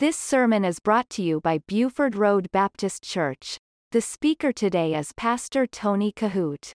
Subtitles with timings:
[0.00, 3.58] This sermon is brought to you by Buford Road Baptist Church.
[3.92, 6.72] The speaker today is Pastor Tony Kohout.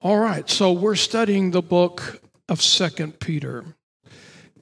[0.00, 3.74] All right, so we're studying the book of Second Peter.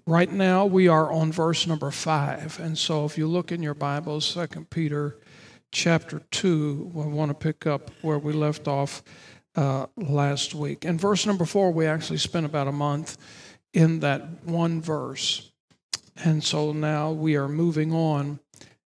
[0.07, 2.61] Right now we are on verse number 5.
[2.61, 5.19] And so if you look in your Bibles, Second Peter
[5.71, 9.03] chapter 2, we want to pick up where we left off
[9.55, 10.87] uh, last week.
[10.87, 13.19] In verse number 4, we actually spent about a month
[13.75, 15.50] in that one verse.
[16.23, 18.41] And so now we are moving on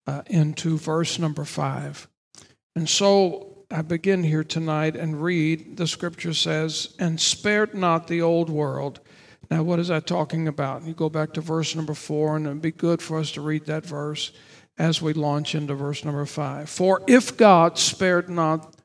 [0.06, 2.08] uh, into verse number five.
[2.76, 8.22] And so I begin here tonight and read the scripture says, And spared not the
[8.22, 9.00] old world.
[9.50, 10.84] Now, what is that talking about?
[10.84, 13.66] You go back to verse number four, and it'd be good for us to read
[13.66, 14.32] that verse
[14.78, 16.70] as we launch into verse number five.
[16.70, 18.76] For if God spared not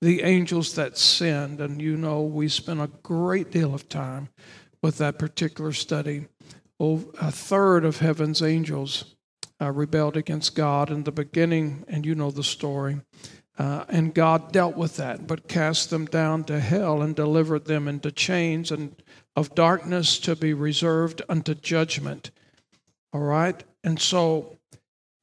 [0.00, 4.28] the angels that sinned, and you know we spent a great deal of time
[4.82, 6.26] with that particular study
[6.78, 9.16] a third of heaven's angels
[9.60, 13.00] uh, rebelled against God in the beginning, and you know the story.
[13.58, 17.88] Uh, and God dealt with that, but cast them down to hell and delivered them
[17.88, 19.02] into chains and
[19.34, 22.30] of darkness to be reserved unto judgment.
[23.12, 23.62] All right?
[23.82, 24.58] And so,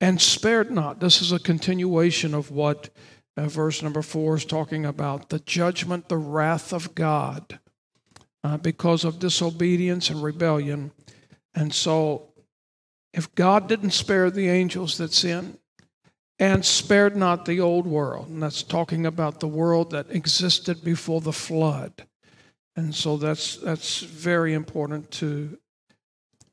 [0.01, 0.99] and spared not.
[0.99, 2.89] This is a continuation of what
[3.37, 7.59] uh, verse number four is talking about the judgment, the wrath of God
[8.43, 10.91] uh, because of disobedience and rebellion.
[11.55, 12.29] And so,
[13.13, 15.57] if God didn't spare the angels that sinned,
[16.39, 21.21] and spared not the old world, and that's talking about the world that existed before
[21.21, 22.05] the flood.
[22.75, 25.57] And so that's that's very important to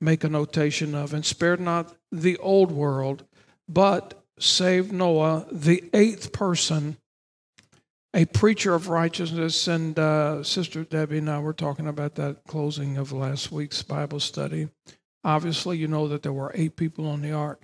[0.00, 1.14] make a notation of.
[1.14, 3.24] And spared not the old world,
[3.68, 6.98] but saved Noah, the eighth person,
[8.14, 9.68] a preacher of righteousness.
[9.68, 14.20] And uh, Sister Debbie and I were talking about that closing of last week's Bible
[14.20, 14.68] study.
[15.22, 17.62] Obviously, you know that there were eight people on the ark.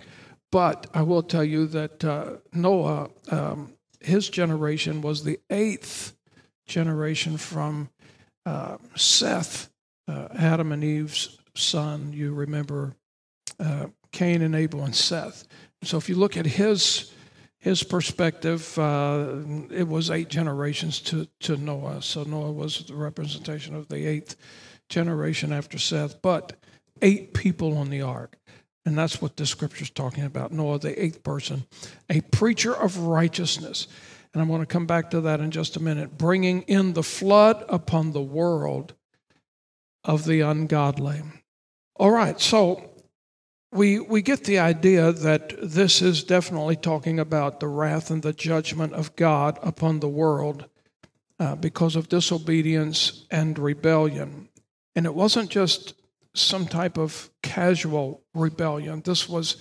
[0.51, 6.15] But I will tell you that uh, Noah, um, his generation was the eighth
[6.65, 7.89] generation from
[8.45, 9.69] uh, Seth,
[10.07, 12.13] uh, Adam and Eve's son.
[12.13, 12.95] You remember
[13.59, 15.45] uh, Cain and Abel and Seth.
[15.83, 17.11] So if you look at his
[17.67, 19.35] his perspective, uh,
[19.69, 22.01] it was eight generations to, to Noah.
[22.01, 24.37] So Noah was the representation of the eighth
[24.87, 26.21] generation after Seth.
[26.21, 26.53] But
[27.01, 28.37] eight people on the ark.
[28.85, 30.53] And that's what this scripture is talking about.
[30.53, 31.65] Noah, the eighth person,
[32.09, 33.87] a preacher of righteousness.
[34.33, 36.17] And I'm going to come back to that in just a minute.
[36.17, 38.93] Bringing in the flood upon the world
[40.05, 41.21] of the ungodly.
[41.97, 42.91] All right, so
[43.71, 48.33] we, we get the idea that this is definitely talking about the wrath and the
[48.33, 50.65] judgment of God upon the world
[51.39, 54.49] uh, because of disobedience and rebellion.
[54.95, 55.95] And it wasn't just
[56.33, 59.01] some type of casual rebellion.
[59.01, 59.57] This was,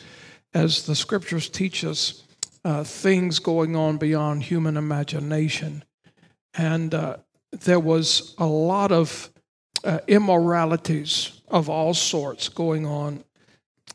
[0.55, 2.23] as the scriptures teach us,
[2.65, 5.85] uh, things going on beyond human imagination.
[6.55, 7.19] And uh,
[7.53, 9.31] there was a lot of
[9.85, 13.25] uh, immoralities of all sorts going on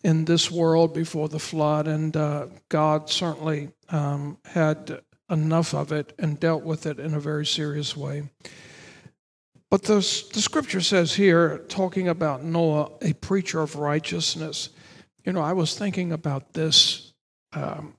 [0.03, 6.13] in this world before the flood, and uh, God certainly um, had enough of it
[6.19, 8.29] and dealt with it in a very serious way.
[9.69, 14.69] But the, the scripture says here, talking about Noah, a preacher of righteousness.
[15.23, 17.13] You know, I was thinking about this
[17.53, 17.94] um,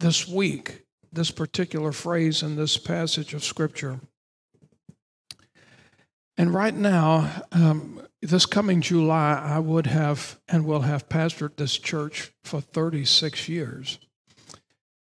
[0.00, 0.82] this week,
[1.12, 4.00] this particular phrase in this passage of scripture.
[6.36, 11.78] And right now, um, this coming July, I would have and will have pastored this
[11.78, 13.98] church for 36 years.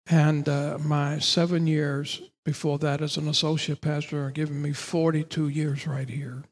[0.06, 5.48] And uh, my seven years before that as an associate pastor are giving me 42
[5.48, 6.42] years right here.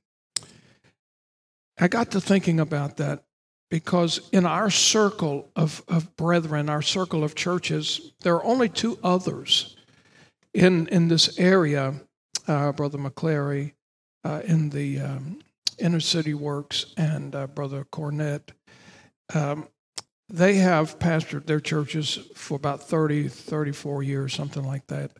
[1.78, 3.24] I got to thinking about that
[3.70, 8.98] because in our circle of, of brethren, our circle of churches, there are only two
[9.02, 9.76] others
[10.54, 11.94] in, in this area
[12.46, 13.72] uh, Brother McClary
[14.24, 15.40] uh, in the um,
[15.78, 18.50] inner city works and uh, Brother Cornett.
[19.34, 19.68] Um,
[20.28, 25.10] they have pastored their churches for about 30, 34 years, something like that.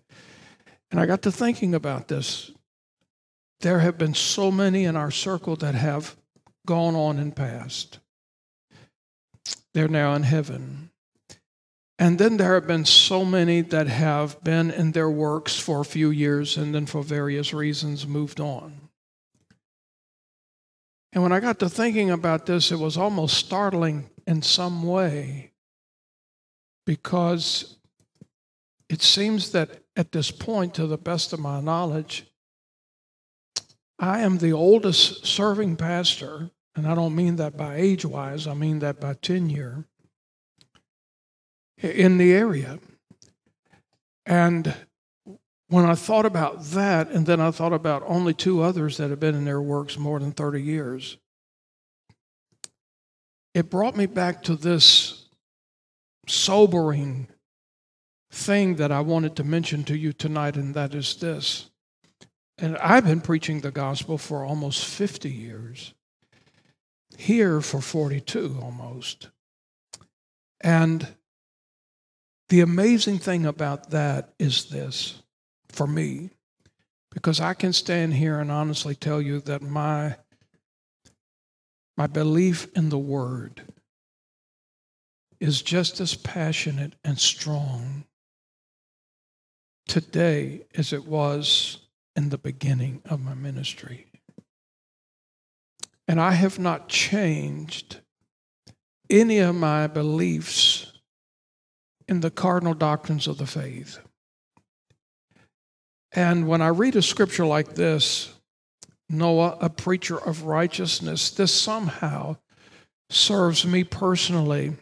[0.91, 2.53] And I got to thinking about this.
[3.61, 6.17] There have been so many in our circle that have
[6.67, 7.99] gone on and passed.
[9.75, 10.91] They're now in heaven.
[11.99, 15.85] And then there have been so many that have been in their works for a
[15.85, 18.80] few years and then for various reasons moved on.
[21.13, 25.53] And when I got to thinking about this, it was almost startling in some way
[26.87, 27.77] because
[28.89, 32.27] it seems that at this point, to the best of my knowledge,
[33.99, 38.55] I am the oldest serving pastor, and I don't mean that by age wise, I
[38.55, 39.85] mean that by tenure.
[41.83, 42.79] in the area.
[44.27, 44.75] And
[45.71, 49.21] when I thought about that, and then I thought about only two others that have
[49.21, 51.17] been in their works more than 30 years,
[53.55, 55.29] it brought me back to this
[56.27, 57.29] sobering
[58.33, 61.71] thing that I wanted to mention to you tonight, and that is this.
[62.59, 65.95] And I've been preaching the gospel for almost 50 years,
[67.17, 69.29] here for 42 almost.
[70.61, 71.07] And
[72.49, 75.23] the amazing thing about that is this
[75.71, 76.31] for me,
[77.11, 80.17] because I can stand here and honestly tell you that my,
[81.97, 83.63] my belief in the Word
[85.41, 88.05] is just as passionate and strong
[89.87, 91.79] today as it was
[92.15, 94.07] in the beginning of my ministry.
[96.07, 98.01] And I have not changed
[99.09, 100.93] any of my beliefs
[102.07, 103.99] in the cardinal doctrines of the faith.
[106.13, 108.35] And when I read a scripture like this,
[109.09, 112.37] Noah, a preacher of righteousness, this somehow
[113.09, 114.77] serves me personally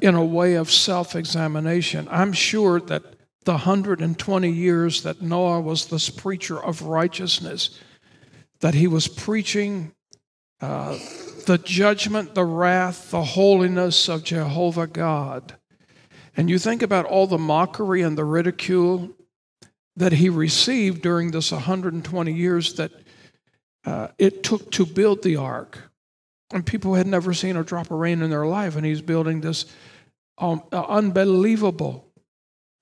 [0.00, 2.08] in a way of self examination.
[2.10, 3.02] I'm sure that
[3.44, 7.80] the 120 years that Noah was this preacher of righteousness,
[8.60, 9.92] that he was preaching
[10.60, 10.96] uh,
[11.46, 15.56] the judgment, the wrath, the holiness of Jehovah God.
[16.36, 19.10] And you think about all the mockery and the ridicule
[19.96, 22.92] that he received during this 120 years that
[23.84, 25.90] uh, it took to build the ark.
[26.52, 29.40] And people had never seen a drop of rain in their life, and he's building
[29.40, 29.64] this
[30.38, 32.06] um, unbelievable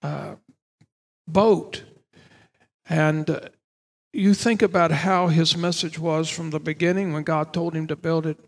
[0.03, 0.35] uh,
[1.29, 1.85] boat.
[2.89, 3.41] And uh,
[4.13, 7.97] you think about how his message was from the beginning when God told him to
[7.97, 8.39] build it,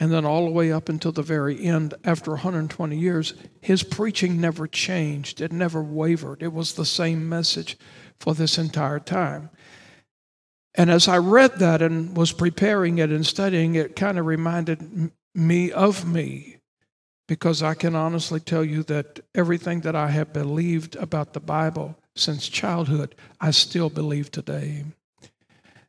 [0.00, 4.40] and then all the way up until the very end, after 120 years, his preaching
[4.40, 5.40] never changed.
[5.40, 6.42] It never wavered.
[6.42, 7.76] It was the same message
[8.20, 9.50] for this entire time.
[10.74, 15.10] And as I read that and was preparing it and studying it, kind of reminded
[15.34, 16.58] me of me
[17.26, 21.98] because I can honestly tell you that everything that I have believed about the Bible
[22.14, 24.84] since childhood, I still believe today.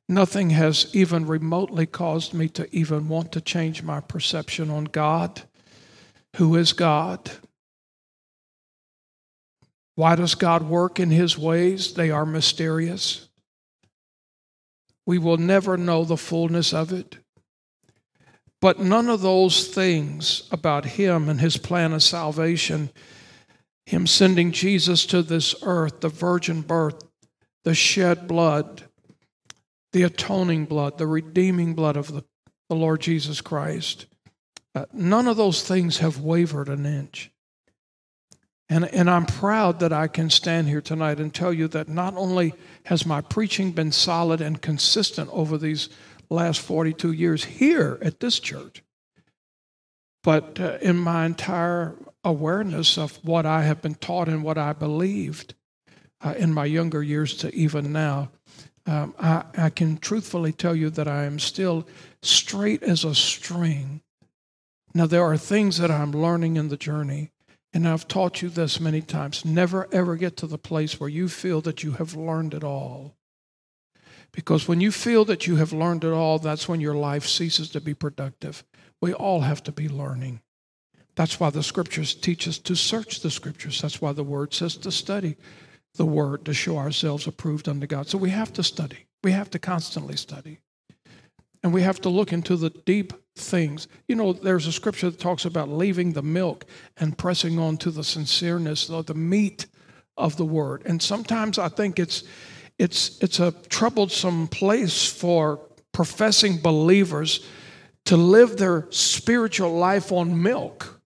[0.09, 5.43] Nothing has even remotely caused me to even want to change my perception on God.
[6.35, 7.31] Who is God?
[9.95, 11.93] Why does God work in His ways?
[11.93, 13.29] They are mysterious.
[15.05, 17.17] We will never know the fullness of it.
[18.59, 22.89] But none of those things about Him and His plan of salvation
[23.89, 27.01] him sending Jesus to this earth, the virgin birth,
[27.63, 28.83] the shed blood,
[29.91, 32.23] the atoning blood, the redeeming blood of the,
[32.69, 34.05] the Lord Jesus Christ.
[34.75, 37.31] Uh, none of those things have wavered an inch.
[38.69, 42.15] And, and I'm proud that I can stand here tonight and tell you that not
[42.15, 42.53] only
[42.85, 45.89] has my preaching been solid and consistent over these
[46.29, 48.83] last 42 years here at this church,
[50.23, 54.73] but uh, in my entire awareness of what I have been taught and what I
[54.73, 55.55] believed
[56.21, 58.29] uh, in my younger years to even now,
[58.89, 61.87] um, I, I can truthfully tell you that I am still
[62.23, 64.01] straight as a string.
[64.95, 67.29] Now, there are things that I'm learning in the journey,
[67.71, 69.45] and I've taught you this many times.
[69.45, 73.15] Never ever get to the place where you feel that you have learned it all.
[74.31, 77.69] Because when you feel that you have learned it all, that's when your life ceases
[77.69, 78.63] to be productive.
[79.01, 80.41] We all have to be learning.
[81.13, 83.81] That's why the scriptures teach us to search the scriptures.
[83.83, 85.37] That's why the word says to study
[85.99, 88.07] the word to show ourselves approved unto God.
[88.07, 89.05] So we have to study.
[89.21, 90.59] We have to constantly study.
[91.61, 93.89] And we have to look into the deep things.
[94.07, 96.65] You know, there's a scripture that talks about leaving the milk
[96.95, 99.65] and pressing on to the sincereness or the meat
[100.15, 100.83] of the word.
[100.85, 102.23] And sometimes I think it's
[102.77, 105.59] it's it's a troublesome place for
[105.91, 107.45] professing believers
[108.05, 111.01] to live their spiritual life on milk.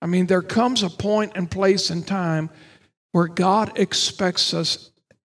[0.00, 2.50] I mean, there comes a point and place and time
[3.18, 4.92] where God expects us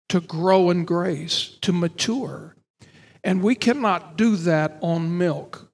[0.09, 2.57] to grow in grace, to mature.
[3.23, 5.71] And we cannot do that on milk.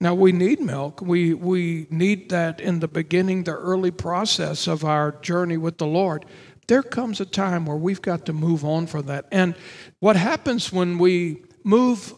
[0.00, 1.00] Now, we need milk.
[1.00, 5.86] We, we need that in the beginning, the early process of our journey with the
[5.86, 6.26] Lord.
[6.68, 9.26] There comes a time where we've got to move on from that.
[9.32, 9.56] And
[9.98, 12.14] what happens when we move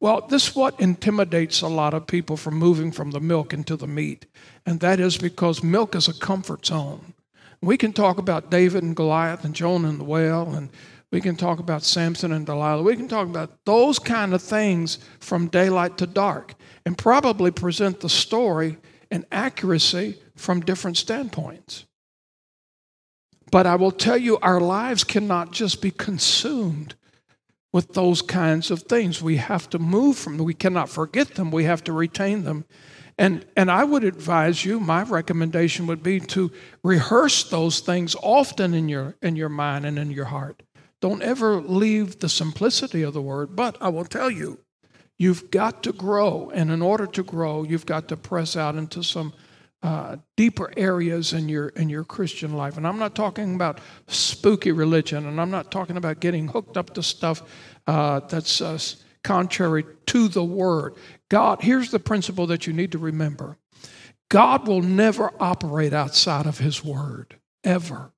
[0.00, 3.74] well, this is what intimidates a lot of people from moving from the milk into
[3.74, 4.26] the meat,
[4.64, 7.14] and that is because milk is a comfort zone.
[7.60, 10.70] We can talk about David and Goliath and Jonah and the whale, and
[11.10, 12.82] we can talk about Samson and Delilah.
[12.82, 18.00] We can talk about those kind of things from daylight to dark and probably present
[18.00, 18.78] the story
[19.10, 21.86] and accuracy from different standpoints.
[23.50, 26.94] But I will tell you, our lives cannot just be consumed
[27.72, 29.22] with those kinds of things.
[29.22, 30.46] We have to move from them.
[30.46, 31.50] We cannot forget them.
[31.50, 32.66] We have to retain them.
[33.18, 36.52] And, and I would advise you, my recommendation would be to
[36.84, 40.62] rehearse those things often in your, in your mind and in your heart.
[41.00, 44.60] Don't ever leave the simplicity of the word, but I will tell you,
[45.16, 46.50] you've got to grow.
[46.54, 49.32] And in order to grow, you've got to press out into some
[49.82, 52.76] uh, deeper areas in your in your Christian life.
[52.76, 56.94] And I'm not talking about spooky religion, and I'm not talking about getting hooked up
[56.94, 57.42] to stuff
[57.86, 58.78] uh, that's uh,
[59.28, 60.94] contrary to the Word.
[61.28, 63.58] God, here's the principle that you need to remember:
[64.30, 68.12] God will never operate outside of His Word ever.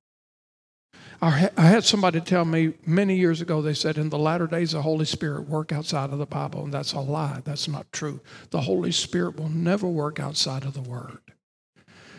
[1.23, 4.81] I had somebody tell me many years ago, they said, in the latter days, the
[4.81, 6.65] Holy Spirit work outside of the Bible.
[6.65, 7.43] And that's a lie.
[7.45, 8.21] That's not true.
[8.49, 11.19] The Holy Spirit will never work outside of the Word.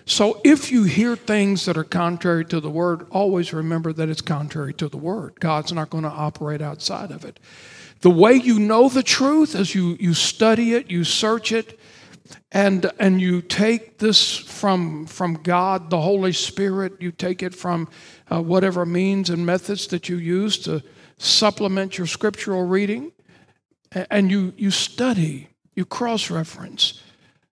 [0.05, 4.21] So if you hear things that are contrary to the word, always remember that it's
[4.21, 5.39] contrary to the word.
[5.39, 7.39] God's not going to operate outside of it.
[8.01, 11.79] The way you know the truth is you, you study it, you search it,
[12.51, 17.87] and, and you take this from, from God, the Holy Spirit, you take it from
[18.31, 20.83] uh, whatever means and methods that you use to
[21.17, 23.11] supplement your scriptural reading,
[23.91, 27.01] and you, you study, you cross reference,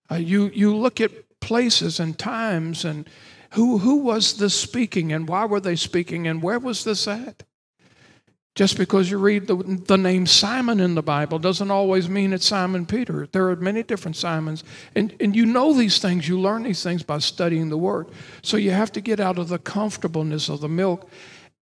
[0.09, 3.07] uh, you, you look at places and times and
[3.51, 7.43] who, who was this speaking and why were they speaking and where was this at?
[8.59, 12.45] Just because you read the, the name Simon in the Bible doesn't always mean it's
[12.45, 13.25] Simon Peter.
[13.31, 14.65] There are many different Simons.
[14.95, 18.07] And, and you know these things, you learn these things by studying the Word.
[18.41, 21.09] So you have to get out of the comfortableness of the milk,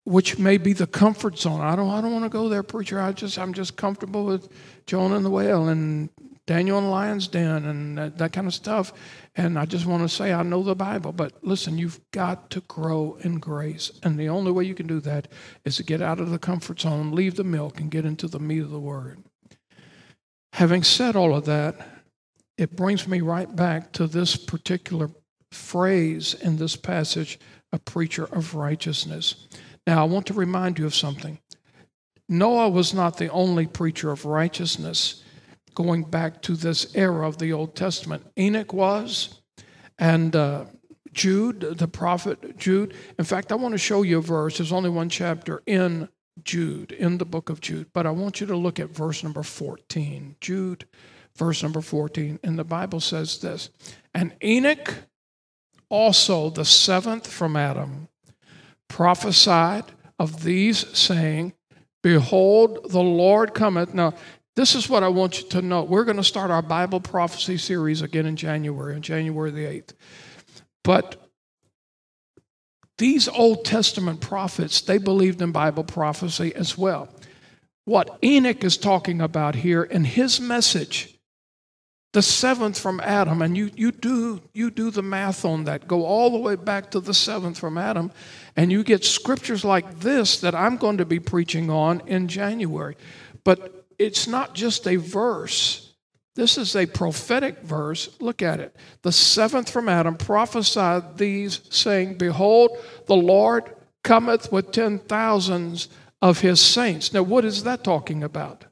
[0.04, 1.61] which may be the comfort zone.
[1.61, 2.99] I don't, I don't want to go there, preacher.
[2.99, 4.49] I just, I'm just comfortable with
[4.87, 6.09] Jonah and the whale and
[6.48, 8.94] Daniel in lion's den and that, that kind of stuff.
[9.36, 12.62] And I just want to say, I know the Bible, but listen, you've got to
[12.62, 13.92] grow in grace.
[14.02, 15.28] And the only way you can do that
[15.66, 18.40] is to get out of the comfort zone, leave the milk, and get into the
[18.40, 19.22] meat of the Word.
[20.54, 21.86] Having said all of that,
[22.56, 25.10] it brings me right back to this particular
[25.52, 27.38] phrase in this passage
[27.74, 29.48] a preacher of righteousness.
[29.86, 31.40] Now, I want to remind you of something.
[32.26, 35.22] Noah was not the only preacher of righteousness
[35.78, 38.26] going back to this era of the Old Testament.
[38.37, 39.40] Enoch was,
[39.97, 40.64] and uh,
[41.12, 42.94] Jude, the prophet Jude.
[43.16, 44.58] In fact, I want to show you a verse.
[44.58, 46.08] There's only one chapter in
[46.42, 49.44] Jude, in the book of Jude, but I want you to look at verse number
[49.44, 50.35] 14.
[50.40, 50.85] Jude,
[51.37, 52.40] verse number 14.
[52.42, 53.70] And the Bible says this
[54.12, 54.92] And Enoch,
[55.88, 58.08] also the seventh from Adam,
[58.88, 59.85] prophesied
[60.18, 61.52] of these, saying,
[62.02, 63.92] Behold, the Lord cometh.
[63.92, 64.14] Now,
[64.58, 65.84] this is what I want you to know.
[65.84, 69.92] We're going to start our Bible prophecy series again in January, on January the 8th.
[70.82, 71.30] But
[72.98, 77.08] these Old Testament prophets, they believed in Bible prophecy as well.
[77.84, 81.16] What Enoch is talking about here in his message,
[82.12, 86.04] the seventh from Adam, and you, you, do, you do the math on that, go
[86.04, 88.10] all the way back to the seventh from Adam,
[88.56, 92.96] and you get scriptures like this that I'm going to be preaching on in January.
[93.44, 95.94] But it's not just a verse.
[96.34, 98.08] This is a prophetic verse.
[98.20, 98.76] Look at it.
[99.02, 103.74] The seventh from Adam prophesied these, saying, Behold, the Lord
[104.04, 105.88] cometh with ten thousands
[106.22, 107.12] of his saints.
[107.12, 108.66] Now, what is that talking about?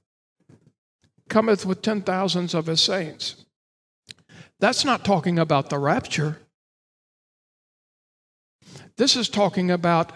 [1.29, 3.45] Cometh with ten thousands of his saints.
[4.61, 6.39] That's not talking about the rapture.
[8.97, 10.13] This is talking about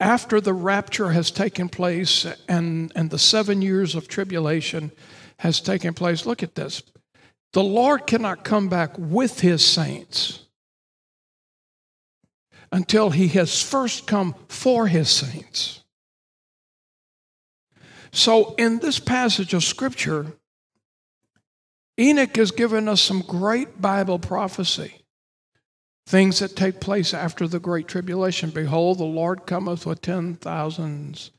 [0.00, 4.90] after the rapture has taken place and, and the seven years of tribulation
[5.38, 6.82] has taken place, look at this.
[7.52, 10.46] The Lord cannot come back with his saints
[12.72, 15.82] until he has first come for his saints.
[18.12, 20.32] So, in this passage of Scripture,
[21.98, 24.99] Enoch has given us some great Bible prophecy
[26.06, 28.50] things that take place after the great tribulation.
[28.50, 31.30] Behold, the Lord cometh with ten thousands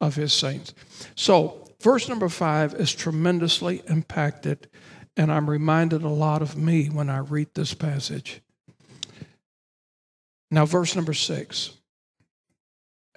[0.00, 0.74] of his saints.
[1.14, 4.68] So, verse number five is tremendously impacted,
[5.16, 8.40] and I'm reminded a lot of me when I read this passage.
[10.50, 11.72] Now, verse number six.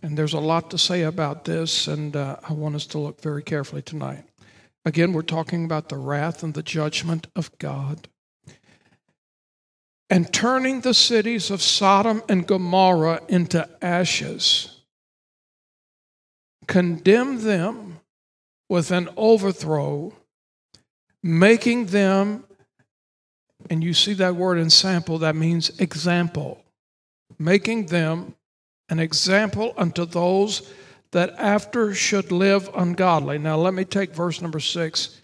[0.02, 3.22] And there's a lot to say about this, and uh, I want us to look
[3.22, 4.24] very carefully tonight.
[4.86, 8.08] Again, we're talking about the wrath and the judgment of God
[10.10, 14.82] and turning the cities of Sodom and Gomorrah into ashes,
[16.68, 18.00] condemn them
[18.70, 20.14] with an overthrow,
[21.24, 22.46] making them
[23.70, 26.64] and you see that word ensample, that means example,
[27.40, 28.36] making them
[28.90, 30.72] an example unto those
[31.12, 33.38] that after should live ungodly.
[33.38, 35.22] Now, let me take verse number six,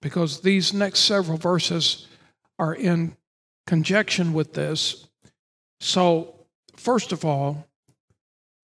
[0.00, 2.08] because these next several verses
[2.58, 3.16] are in
[3.66, 5.06] conjunction with this.
[5.80, 6.34] So,
[6.76, 7.66] first of all,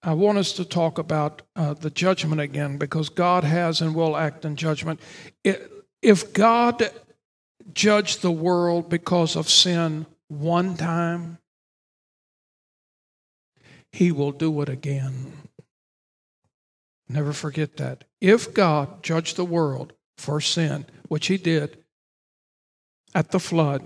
[0.03, 4.17] I want us to talk about uh, the judgment again because God has and will
[4.17, 5.01] act in judgment.
[6.03, 6.91] If God
[7.75, 11.39] judged the world because of sin one time,
[13.91, 15.33] he will do it again.
[17.09, 18.05] Never forget that.
[18.21, 21.79] If God judged the world for sin, which he did
[23.15, 23.83] at the flood,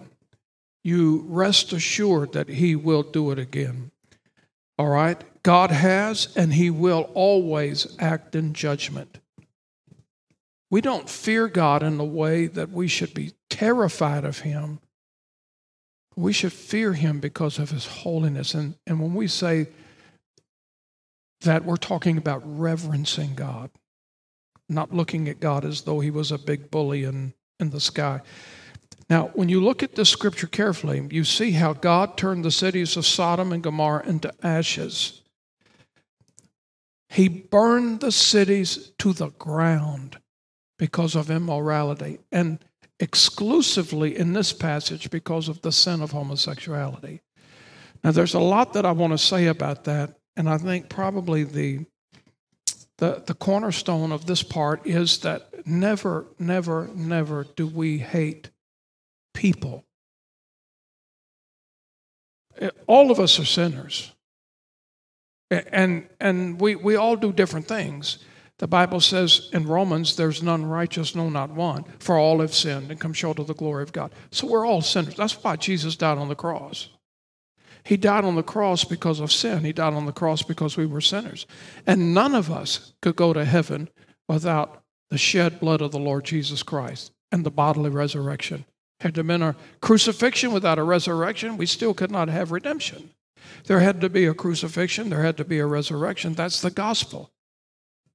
[0.84, 3.90] you rest assured that he will do it again.
[4.78, 5.22] All right?
[5.42, 9.18] God has and he will always act in judgment.
[10.70, 14.80] We don't fear God in the way that we should be terrified of him.
[16.16, 18.54] We should fear him because of his holiness.
[18.54, 19.68] And, and when we say
[21.42, 23.70] that we're talking about reverencing God,
[24.68, 28.20] not looking at God as though he was a big bully in, in the sky.
[29.12, 32.96] Now, when you look at this scripture carefully, you see how God turned the cities
[32.96, 35.20] of Sodom and Gomorrah into ashes.
[37.10, 40.18] He burned the cities to the ground
[40.78, 42.64] because of immorality, and
[43.00, 47.20] exclusively in this passage because of the sin of homosexuality.
[48.02, 51.44] Now, there's a lot that I want to say about that, and I think probably
[51.44, 51.84] the,
[52.96, 58.48] the, the cornerstone of this part is that never, never, never do we hate
[59.32, 59.84] people.
[62.86, 64.12] All of us are sinners.
[65.50, 68.18] And, and we, we all do different things.
[68.58, 72.90] The Bible says in Romans, there's none righteous, no, not one, for all have sinned
[72.90, 74.12] and come short of the glory of God.
[74.30, 75.16] So we're all sinners.
[75.16, 76.88] That's why Jesus died on the cross.
[77.84, 79.64] He died on the cross because of sin.
[79.64, 81.46] He died on the cross because we were sinners.
[81.86, 83.88] And none of us could go to heaven
[84.28, 88.64] without the shed blood of the Lord Jesus Christ and the bodily resurrection.
[89.02, 93.10] Had to been a crucifixion without a resurrection, we still could not have redemption.
[93.66, 96.34] There had to be a crucifixion, there had to be a resurrection.
[96.34, 97.30] That's the gospel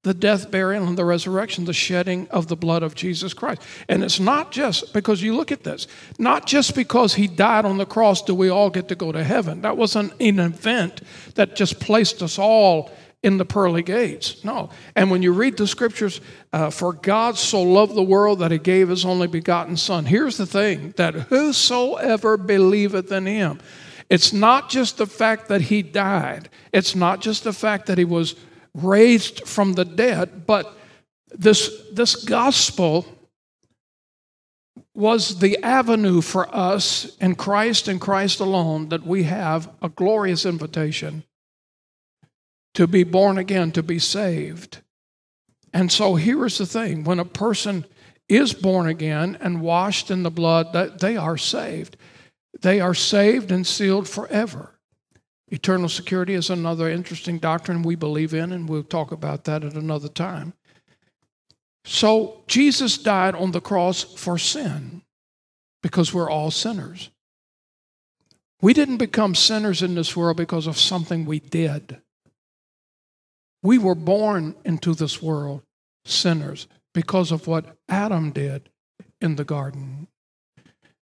[0.07, 3.61] the death, burial, and the resurrection, the shedding of the blood of Jesus Christ.
[3.89, 5.85] And it's not just because you look at this,
[6.17, 9.23] not just because he died on the cross do we all get to go to
[9.23, 9.61] heaven.
[9.61, 11.01] That wasn't an event
[11.35, 12.89] that just placed us all
[13.23, 14.43] in the pearly gates.
[14.43, 14.69] No.
[14.95, 16.21] And when you read the scriptures,
[16.53, 20.05] uh, for God so loved the world that he gave his only begotten Son.
[20.05, 23.59] Here's the thing that whosoever believeth in him,
[24.09, 28.05] it's not just the fact that he died, it's not just the fact that he
[28.05, 28.35] was
[28.73, 30.77] raised from the dead, but
[31.31, 33.05] this, this gospel
[34.93, 40.45] was the avenue for us in Christ and Christ alone that we have a glorious
[40.45, 41.23] invitation
[42.77, 44.81] to be born again, to be saved.
[45.73, 47.87] And so here is the thing when a person
[48.29, 51.97] is born again and washed in the blood, that they are saved.
[52.61, 54.75] They are saved and sealed forever.
[55.47, 59.73] Eternal security is another interesting doctrine we believe in, and we'll talk about that at
[59.73, 60.53] another time.
[61.83, 65.01] So, Jesus died on the cross for sin
[65.81, 67.09] because we're all sinners.
[68.61, 72.01] We didn't become sinners in this world because of something we did.
[73.67, 75.61] We were born into this world
[76.05, 78.69] sinners because of what Adam did
[79.19, 80.07] in the garden.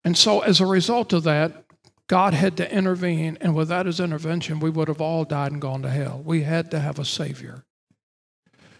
[0.04, 1.66] And so, as a result of that,
[2.06, 5.82] God had to intervene, and without his intervention, we would have all died and gone
[5.82, 6.22] to hell.
[6.24, 7.64] We had to have a Savior.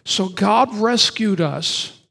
[0.04, 2.02] So God rescued us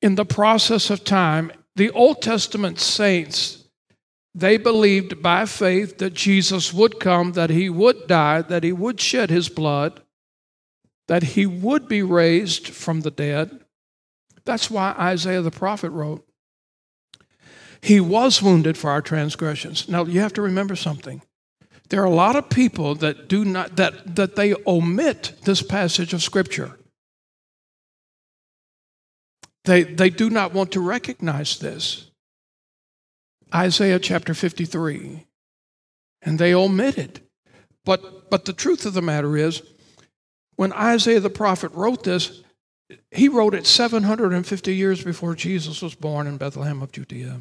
[0.00, 1.52] in the process of time.
[1.76, 3.61] The Old Testament saints,
[4.34, 9.00] they believed by faith that Jesus would come, that he would die, that he would
[9.00, 10.00] shed his blood,
[11.08, 13.60] that he would be raised from the dead.
[14.44, 16.26] That's why Isaiah the prophet wrote,
[17.82, 19.88] he was wounded for our transgressions.
[19.88, 21.20] Now you have to remember something.
[21.88, 26.14] There are a lot of people that do not that that they omit this passage
[26.14, 26.78] of scripture.
[29.64, 32.11] They they do not want to recognize this.
[33.54, 35.26] Isaiah chapter 53.
[36.22, 37.20] And they omit it.
[37.84, 39.62] But but the truth of the matter is
[40.56, 42.42] when Isaiah the prophet wrote this,
[43.10, 47.40] he wrote it 750 years before Jesus was born in Bethlehem of Judea.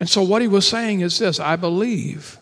[0.00, 2.38] And so, what he was saying is this I believe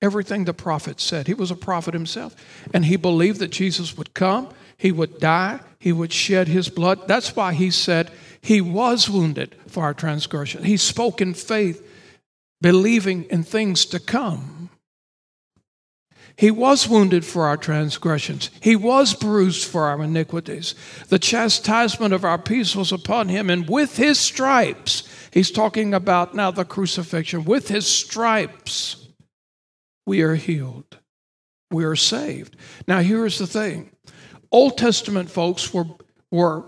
[0.00, 1.26] everything the prophet said.
[1.26, 2.36] He was a prophet himself.
[2.72, 7.08] And he believed that Jesus would come, he would die, he would shed his blood.
[7.08, 8.10] That's why he said
[8.44, 10.64] he was wounded for our transgression.
[10.64, 11.82] He spoke in faith,
[12.60, 14.68] believing in things to come.
[16.36, 18.50] He was wounded for our transgressions.
[18.60, 20.74] He was bruised for our iniquities.
[21.08, 26.34] The chastisement of our peace was upon him, and with his stripes, he's talking about
[26.34, 29.08] now the crucifixion, with his stripes,
[30.04, 30.98] we are healed.
[31.70, 32.56] We are saved.
[32.86, 33.90] Now, here's the thing
[34.52, 35.86] Old Testament folks were,
[36.30, 36.66] were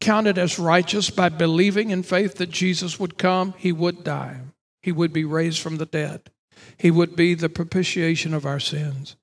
[0.00, 4.40] counted as righteous by believing in faith that Jesus would come, he would die,
[4.82, 6.30] he would be raised from the dead.
[6.78, 9.16] He would be the propitiation of our sins.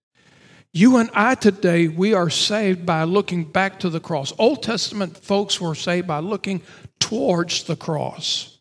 [0.72, 4.34] You and I today, we are saved by looking back to the cross.
[4.40, 6.62] Old Testament folks were saved by looking
[7.00, 8.58] towards the cross.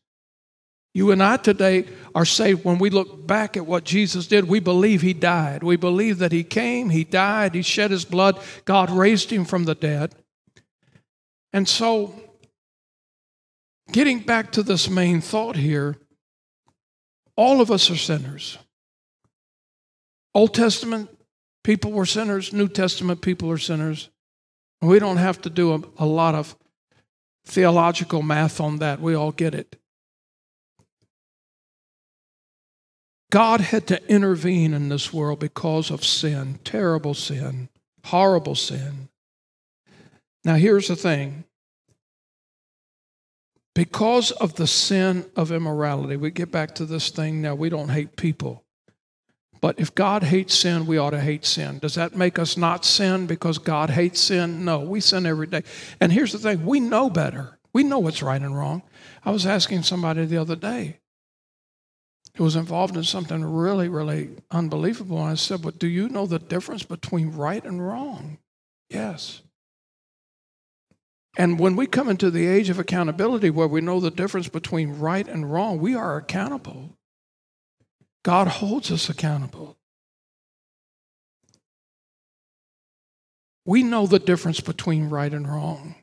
[0.95, 4.47] You and I today are saved when we look back at what Jesus did.
[4.47, 5.63] We believe he died.
[5.63, 9.65] We believe that he came, he died, he shed his blood, God raised him from
[9.65, 10.15] the dead.
[11.53, 12.15] And so,
[13.91, 15.97] getting back to this main thought here,
[17.37, 18.59] all of us are sinners.
[20.35, 21.11] Old Testament
[21.63, 24.09] people were sinners, New Testament people are sinners.
[24.81, 26.57] We don't have to do a, a lot of
[27.45, 29.01] theological math on that.
[29.01, 29.77] We all get it.
[33.31, 37.71] God had to intervene in this world because of sin, terrible sin,
[38.05, 39.09] horrible sin.
[40.45, 41.45] Now, here's the thing
[43.75, 47.89] because of the sin of immorality, we get back to this thing now, we don't
[47.89, 48.65] hate people.
[49.63, 51.79] But if God hates sin, we ought to hate sin.
[51.79, 54.65] Does that make us not sin because God hates sin?
[54.65, 55.63] No, we sin every day.
[56.01, 57.59] And here's the thing we know better.
[57.73, 58.83] We know what's right and wrong.
[59.25, 60.99] I was asking somebody the other day
[62.37, 65.21] who was involved in something really, really unbelievable.
[65.21, 68.39] And I said, But do you know the difference between right and wrong?
[68.91, 69.43] Yes.
[71.37, 74.99] And when we come into the age of accountability where we know the difference between
[74.99, 76.97] right and wrong, we are accountable.
[78.23, 79.79] God holds us accountable.
[83.65, 85.95] We know the difference between right and wrong.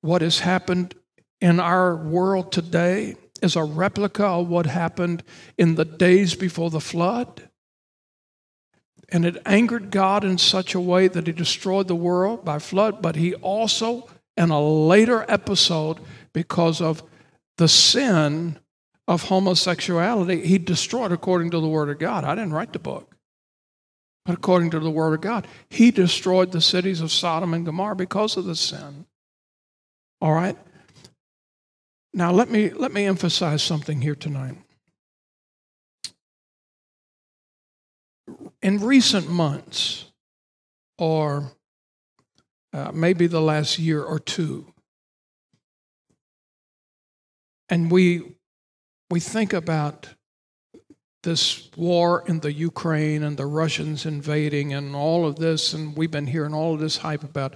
[0.00, 0.94] What has happened
[1.40, 5.22] in our world today is a replica of what happened
[5.58, 7.49] in the days before the flood.
[9.12, 13.02] And it angered God in such a way that he destroyed the world by flood,
[13.02, 15.98] but he also, in a later episode,
[16.32, 17.02] because of
[17.56, 18.58] the sin
[19.08, 22.24] of homosexuality, he destroyed according to the Word of God.
[22.24, 23.16] I didn't write the book,
[24.24, 27.96] but according to the Word of God, he destroyed the cities of Sodom and Gomorrah
[27.96, 29.06] because of the sin.
[30.20, 30.56] All right?
[32.14, 34.56] Now, let me, let me emphasize something here tonight.
[38.62, 40.04] In recent months,
[40.98, 41.52] or
[42.72, 44.72] uh, maybe the last year or two,
[47.70, 48.36] and we
[49.10, 50.08] we think about
[51.22, 56.10] this war in the Ukraine and the Russians invading and all of this, and we've
[56.10, 57.54] been hearing all of this hype about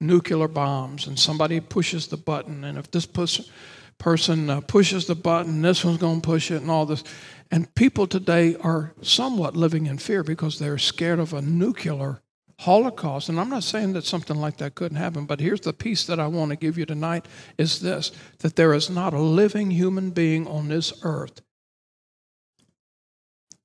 [0.00, 5.62] nuclear bombs, and somebody pushes the button, and if this person uh, pushes the button,
[5.62, 7.04] this one's going to push it, and all this.
[7.50, 12.20] And people today are somewhat living in fear because they're scared of a nuclear
[12.60, 16.04] Holocaust, and I'm not saying that something like that couldn't happen, but here's the piece
[16.06, 19.70] that I want to give you tonight is this that there is not a living
[19.70, 21.40] human being on this earth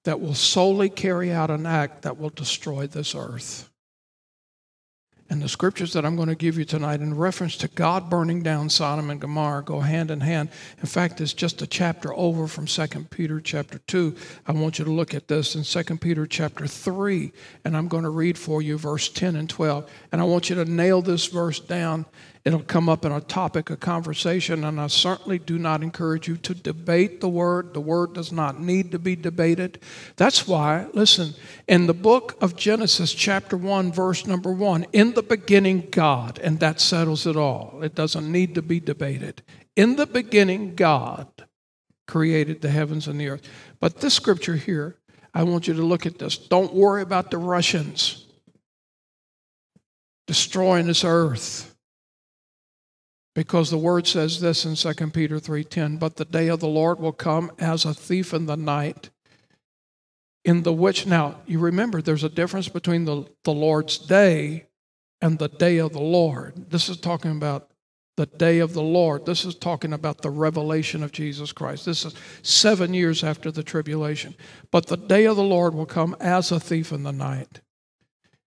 [0.04, 3.72] that will solely carry out an act that will destroy this earth.
[5.30, 8.44] And the scriptures that I'm going to give you tonight in reference to God burning
[8.44, 10.50] down Sodom and Gomorrah go hand in hand.
[10.80, 14.16] In fact, it's just a chapter over from 2 Peter chapter 2.
[14.46, 17.32] I want you to look at this in 2 Peter chapter 3,
[17.64, 19.90] and I'm going to read for you verse 10 and 12.
[20.12, 22.06] And I want you to nail this verse down
[22.46, 26.36] It'll come up in a topic of conversation, and I certainly do not encourage you
[26.38, 27.74] to debate the word.
[27.74, 29.80] The word does not need to be debated.
[30.18, 31.36] That's why, listen,
[31.70, 36.60] in the book of Genesis, chapter 1, verse number 1, in the beginning, God, and
[36.60, 37.80] that settles it all.
[37.82, 39.42] It doesn't need to be debated.
[39.78, 41.28] In the beginning, God
[42.08, 43.48] created the heavens and the earth.
[43.80, 44.98] But this scripture here,
[45.34, 46.38] I want you to look at this.
[46.38, 48.26] Don't worry about the Russians
[50.28, 51.73] destroying this earth.
[53.36, 57.00] Because the word says this in 2 Peter 3:10, but the day of the Lord
[57.00, 59.10] will come as a thief in the night,
[60.46, 64.67] in the which now you remember there's a difference between the, the Lord's day
[65.22, 66.69] and the day of the Lord.
[66.69, 67.69] This is talking about
[68.15, 69.26] the day of the Lord.
[69.26, 71.86] This is talking about the revelation of Jesus Christ.
[71.86, 74.36] This is seven years after the tribulation.
[74.69, 77.62] But the day of the Lord will come as a thief in the night,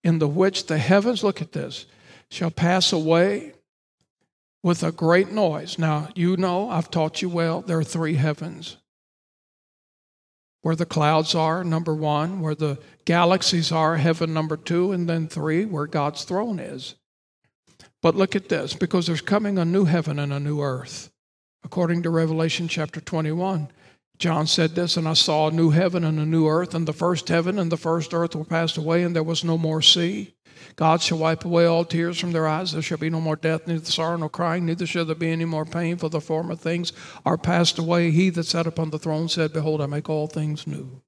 [0.03, 1.87] in the which the heavens, look at this,
[2.29, 3.54] shall pass away
[4.65, 5.79] with a great noise.
[5.79, 8.79] Now, you know, I've taught you well, there are three heavens.
[10.63, 15.29] Where the clouds are, number one, where the galaxies are, heaven number two, and then
[15.29, 16.95] three, where God's throne is.
[18.01, 21.11] But look at this because there's coming a new heaven and a new earth.
[21.63, 23.69] According to Revelation chapter 21,
[24.17, 26.95] John said this, and I saw a new heaven and a new earth, and the
[26.95, 30.35] first heaven and the first earth were passed away, and there was no more sea.
[30.77, 32.73] God shall wipe away all tears from their eyes.
[32.73, 35.45] There shall be no more death, neither sorrow nor crying, neither shall there be any
[35.45, 36.93] more pain, for the former things
[37.25, 38.11] are passed away.
[38.11, 41.03] He that sat upon the throne said, Behold, I make all things new.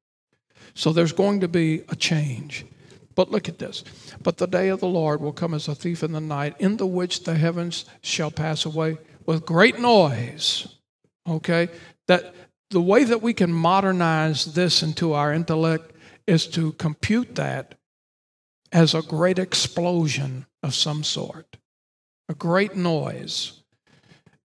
[0.74, 2.64] So there's going to be a change.
[3.14, 3.82] But look at this.
[4.22, 6.76] But the day of the Lord will come as a thief in the night, in
[6.76, 10.68] the which the heavens shall pass away with great noise.
[11.26, 11.68] Okay?
[12.06, 12.34] That
[12.70, 15.92] the way that we can modernize this into our intellect
[16.26, 17.76] is to compute that
[18.72, 21.56] as a great explosion of some sort,
[22.28, 23.62] a great noise.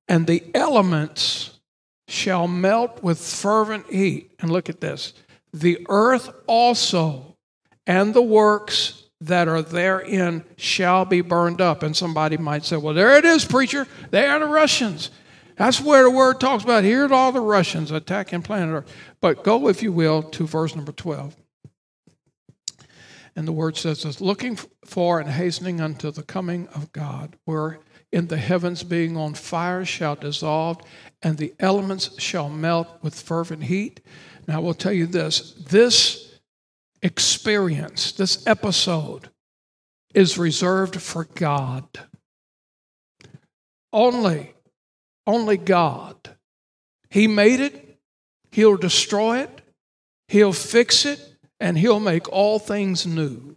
[0.08, 1.60] And the elements
[2.08, 4.32] shall melt with fervent heat.
[4.40, 5.14] And look at this
[5.54, 7.38] the earth also
[7.88, 11.84] and the works that are therein shall be burned up.
[11.84, 13.88] And somebody might say, Well, there it is, preacher.
[14.10, 15.12] They are the Russians.
[15.58, 16.84] That's where the word talks about.
[16.84, 18.96] Here are all the Russians attacking planet Earth.
[19.20, 21.36] But go, if you will, to verse number 12.
[23.36, 27.80] And the word says this looking for and hastening unto the coming of God, where
[28.12, 30.82] in the heavens being on fire shall dissolve,
[31.22, 34.02] and the elements shall melt with fervent heat.
[34.48, 36.40] Now, I will tell you this this
[37.02, 39.30] experience, this episode,
[40.14, 41.88] is reserved for God.
[43.94, 44.54] Only
[45.28, 46.36] only God.
[47.10, 48.00] He made it,
[48.52, 49.62] He'll destroy it,
[50.28, 51.31] He'll fix it,
[51.62, 53.56] and He'll make all things new.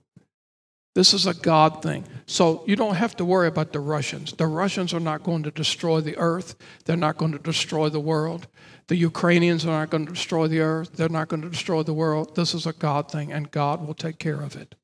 [0.95, 2.05] This is a God thing.
[2.27, 4.33] So you don't have to worry about the Russians.
[4.33, 7.99] The Russians are not going to destroy the earth, they're not going to destroy the
[7.99, 8.47] world.
[8.87, 11.95] The Ukrainians are not going to destroy the earth, they're not going to destroy the
[11.95, 12.37] world.
[12.37, 14.75] This is a God thing, and God will take care of it.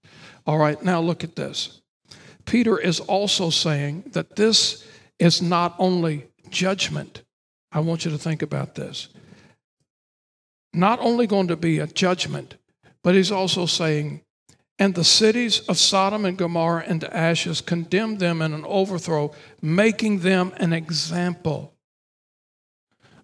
[0.46, 1.83] All right, now look at this.
[2.46, 4.85] Peter is also saying that this
[5.18, 7.22] is not only judgment.
[7.70, 9.09] I want you to think about this.
[10.72, 12.56] Not only going to be a judgment,
[13.03, 14.23] but he's also saying,
[14.79, 20.21] and the cities of Sodom and Gomorrah into ashes, condemned them in an overthrow, making
[20.21, 21.75] them an example.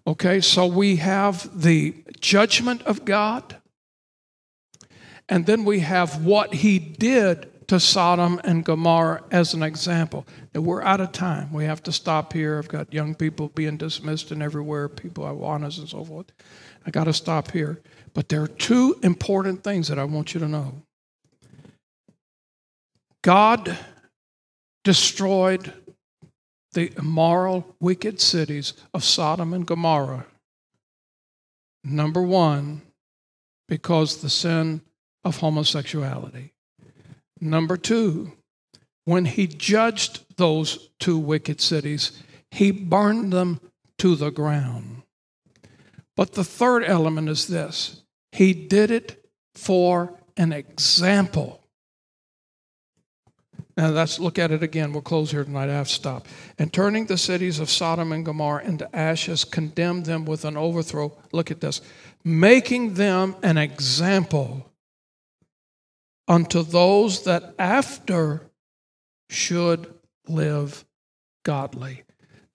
[0.05, 3.57] Okay, so we have the judgment of God,
[5.27, 10.25] and then we have what he did to Sodom and Gomorrah as an example.
[10.53, 11.51] Now, we're out of time.
[11.51, 12.57] We have to stop here.
[12.57, 16.31] I've got young people being dismissed and everywhere, people I want us and so forth.
[16.85, 17.81] I got to stop here.
[18.17, 20.81] But there are two important things that I want you to know.
[23.21, 23.77] God
[24.83, 25.71] destroyed
[26.73, 30.25] the immoral, wicked cities of Sodom and Gomorrah.
[31.83, 32.81] Number one,
[33.67, 34.81] because the sin
[35.23, 36.53] of homosexuality.
[37.39, 38.31] Number two,
[39.05, 43.61] when he judged those two wicked cities, he burned them
[43.99, 45.03] to the ground.
[46.15, 48.01] But the third element is this
[48.37, 51.59] he did it for an example.
[53.75, 54.93] Now let's look at it again.
[54.93, 55.71] We'll close here tonight.
[55.71, 56.27] I have to stop.
[56.59, 61.17] And turning the cities of Sodom and Gomorrah into ashes, condemned them with an overthrow.
[61.31, 61.81] Look at this.
[62.23, 64.71] Making them an example
[66.27, 68.51] unto those that after
[69.31, 69.91] should
[70.27, 70.85] live
[71.43, 72.03] godly.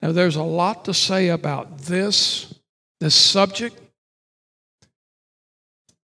[0.01, 2.55] Now, there's a lot to say about this,
[3.01, 3.81] this subject,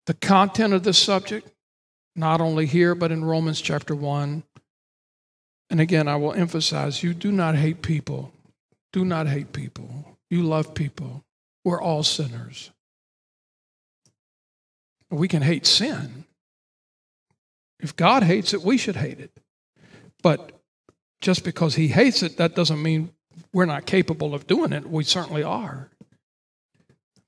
[0.05, 1.49] the content of this subject,
[2.15, 4.43] not only here, but in Romans chapter 1.
[5.69, 8.31] And again, I will emphasize you do not hate people.
[8.93, 10.17] Do not hate people.
[10.29, 11.23] You love people.
[11.63, 12.71] We're all sinners.
[15.09, 16.25] We can hate sin,
[17.79, 19.31] if God hates it, we should hate it.
[20.23, 20.51] But
[21.21, 23.11] just because He hates it, that doesn't mean
[23.53, 24.89] we're not capable of doing it.
[24.89, 25.89] We certainly are.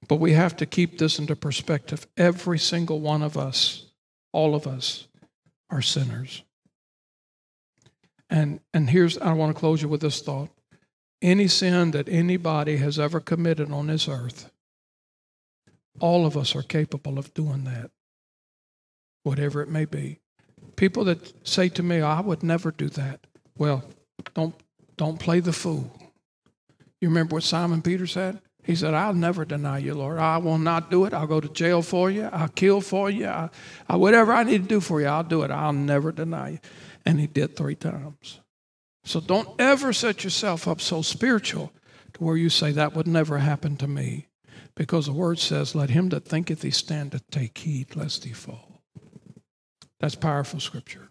[0.08, 2.08] But we have to keep this into perspective.
[2.16, 3.88] Every single one of us,
[4.32, 5.08] all of us,
[5.70, 6.44] are sinners.
[8.30, 10.50] And, and here's, I want to close you with this thought.
[11.22, 14.52] Any sin that anybody has ever committed on this earth,
[16.00, 17.90] all of us are capable of doing that,
[19.24, 20.20] whatever it may be.
[20.76, 23.26] People that say to me, I would never do that.
[23.58, 23.84] Well,
[24.36, 24.56] don't,
[24.96, 25.92] don't play the fool.
[27.02, 28.40] You remember what Simon Peter said?
[28.68, 30.20] He said, I'll never deny you, Lord.
[30.20, 31.14] I will not do it.
[31.14, 32.26] I'll go to jail for you.
[32.34, 33.26] I'll kill for you.
[33.26, 33.50] I,
[33.88, 35.52] I, whatever I need to do for you, I'll do it.
[35.52, 36.60] I'll never deny you.
[37.06, 38.42] And he did three times.
[39.06, 41.72] So don't ever set yourself up so spiritual
[42.12, 44.28] to where you say, That would never happen to me.
[44.76, 48.84] Because the word says, Let him that thinketh he standeth take heed lest he fall.
[50.02, 51.08] That's powerful scripture.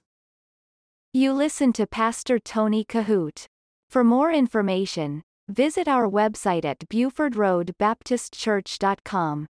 [1.14, 3.47] You listen to Pastor Tony Kohout.
[3.88, 9.47] For more information, visit our website at BufordRoadBaptistChurch.com.